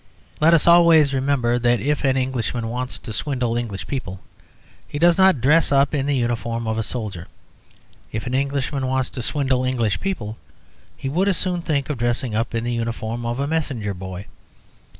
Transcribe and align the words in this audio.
Let 0.39 0.55
us 0.55 0.65
always 0.65 1.13
remember 1.13 1.59
that 1.59 1.79
if 1.79 2.03
an 2.03 2.17
Englishman 2.17 2.69
wants 2.69 2.97
to 2.97 3.13
swindle 3.13 3.55
English 3.55 3.85
people, 3.85 4.19
he 4.87 4.97
does 4.97 5.15
not 5.15 5.41
dress 5.41 5.71
up 5.71 5.93
in 5.93 6.07
the 6.07 6.15
uniform 6.15 6.65
of 6.67 6.79
a 6.79 6.81
soldier. 6.81 7.27
If 8.11 8.25
an 8.25 8.33
Englishman 8.33 8.87
wants 8.87 9.11
to 9.11 9.21
swindle 9.21 9.63
English 9.63 9.99
people 9.99 10.37
he 10.97 11.07
would 11.07 11.27
as 11.27 11.37
soon 11.37 11.61
think 11.61 11.91
of 11.91 11.99
dressing 11.99 12.33
up 12.33 12.55
in 12.55 12.63
the 12.63 12.73
uniform 12.73 13.27
of 13.27 13.39
a 13.39 13.45
messenger 13.45 13.93
boy. 13.93 14.25